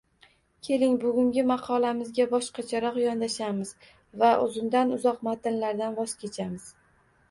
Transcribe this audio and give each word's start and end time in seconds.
Keling, 0.67 0.95
bugungi 1.03 1.43
maqolamizga 1.51 2.27
boshqacharoq 2.33 2.99
yondashamiz 3.05 3.77
va 4.25 4.35
uzundan-uzoq 4.49 5.25
matnlardan 5.31 5.99
voz 6.05 6.23
kechamiz. 6.27 6.73